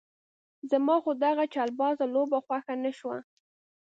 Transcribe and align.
زما 0.71 0.95
خو 1.03 1.11
دغه 1.25 1.43
چلبازه 1.53 2.05
لوبه 2.13 2.39
خوښه 2.45 2.75
نه 2.83 2.91
شوه. 2.97 3.17